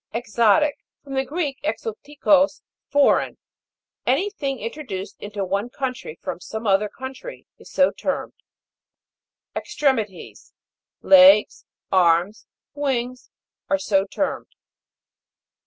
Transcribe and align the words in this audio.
EXO'TIC. 0.15 0.79
From 1.03 1.13
the 1.13 1.23
Greek, 1.23 1.59
exdtikos, 1.63 2.63
foreign. 2.89 3.37
Any 4.07 4.31
thing 4.31 4.57
introduced 4.57 5.15
into 5.19 5.45
one 5.45 5.69
country, 5.69 6.17
from 6.23 6.39
some 6.39 6.65
other 6.65 6.89
country, 6.89 7.45
is 7.59 7.69
so 7.71 7.91
termed. 7.91 8.33
EXTRE'MITIES. 9.55 10.53
Legs, 11.03 11.65
arms, 11.91 12.47
wings, 12.73 13.29
are 13.69 13.77
so 13.77 14.07
termed. 14.07 14.55